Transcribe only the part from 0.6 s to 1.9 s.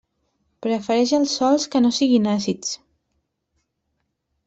Prefereix els sòls que